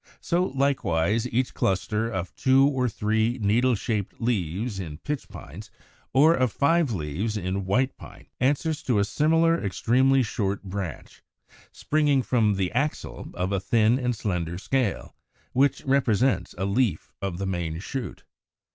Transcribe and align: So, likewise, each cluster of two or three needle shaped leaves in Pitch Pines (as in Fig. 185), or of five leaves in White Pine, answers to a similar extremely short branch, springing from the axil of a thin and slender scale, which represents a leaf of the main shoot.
So, 0.19 0.45
likewise, 0.45 1.27
each 1.31 1.53
cluster 1.53 2.09
of 2.09 2.35
two 2.35 2.65
or 2.67 2.89
three 2.89 3.37
needle 3.39 3.75
shaped 3.75 4.19
leaves 4.19 4.79
in 4.79 4.97
Pitch 4.97 5.29
Pines 5.29 5.69
(as 5.69 5.75
in 5.75 6.05
Fig. 6.07 6.13
185), 6.13 6.21
or 6.23 6.33
of 6.43 6.51
five 6.51 6.91
leaves 6.91 7.37
in 7.37 7.65
White 7.67 7.95
Pine, 7.97 8.25
answers 8.39 8.81
to 8.81 8.97
a 8.97 9.05
similar 9.05 9.63
extremely 9.63 10.23
short 10.23 10.63
branch, 10.63 11.21
springing 11.71 12.23
from 12.23 12.55
the 12.55 12.71
axil 12.73 13.31
of 13.35 13.51
a 13.51 13.59
thin 13.59 13.99
and 13.99 14.15
slender 14.15 14.57
scale, 14.57 15.15
which 15.53 15.83
represents 15.85 16.55
a 16.57 16.65
leaf 16.65 17.11
of 17.21 17.37
the 17.37 17.45
main 17.45 17.77
shoot. 17.77 18.23